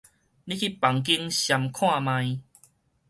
[0.03, 0.19] 你去房間䀐
[1.71, 2.39] 看覓